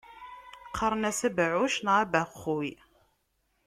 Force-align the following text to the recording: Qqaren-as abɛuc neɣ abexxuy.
Qqaren-as 0.69 1.19
abɛuc 1.27 1.75
neɣ 1.81 1.95
abexxuy. 2.03 2.71